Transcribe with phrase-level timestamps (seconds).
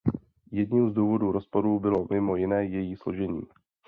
[0.51, 3.41] Jedním z důvodů rozpadu bylo mimo jiné její složení.